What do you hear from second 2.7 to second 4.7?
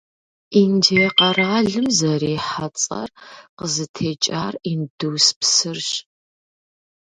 цӀэр къызытекӀар